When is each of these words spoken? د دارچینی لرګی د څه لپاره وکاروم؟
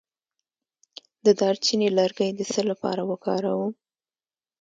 د 1.25 1.27
دارچینی 1.39 1.89
لرګی 1.97 2.29
د 2.35 2.41
څه 2.51 2.61
لپاره 2.69 3.01
وکاروم؟ 3.11 3.71